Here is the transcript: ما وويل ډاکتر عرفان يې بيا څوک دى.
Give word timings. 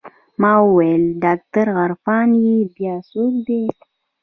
ما 0.41 0.53
وويل 0.65 1.03
ډاکتر 1.23 1.65
عرفان 1.81 2.29
يې 2.45 2.55
بيا 2.75 2.95
څوک 3.09 3.33
دى. 3.47 3.63